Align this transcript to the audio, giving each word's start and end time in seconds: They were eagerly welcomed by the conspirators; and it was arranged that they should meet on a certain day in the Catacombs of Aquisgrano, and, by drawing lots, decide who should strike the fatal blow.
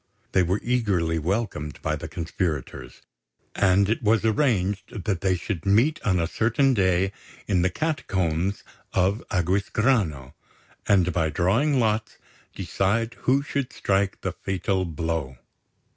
They 0.31 0.41
were 0.41 0.59
eagerly 0.63 1.19
welcomed 1.19 1.79
by 1.83 1.95
the 1.95 2.07
conspirators; 2.07 3.03
and 3.53 3.87
it 3.87 4.01
was 4.01 4.25
arranged 4.25 5.03
that 5.05 5.21
they 5.21 5.35
should 5.35 5.63
meet 5.63 6.01
on 6.01 6.19
a 6.19 6.25
certain 6.25 6.73
day 6.73 7.11
in 7.45 7.61
the 7.61 7.69
Catacombs 7.69 8.63
of 8.93 9.23
Aquisgrano, 9.29 10.33
and, 10.87 11.13
by 11.13 11.29
drawing 11.29 11.79
lots, 11.79 12.17
decide 12.55 13.13
who 13.29 13.43
should 13.43 13.71
strike 13.71 14.21
the 14.21 14.31
fatal 14.31 14.85
blow. 14.85 15.37